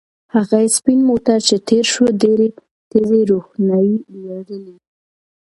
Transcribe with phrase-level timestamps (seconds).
[0.33, 2.47] هغه سپین موټر چې تېر شو ډېرې
[2.89, 3.91] تیزې روښنایۍ
[4.23, 4.75] لرلې.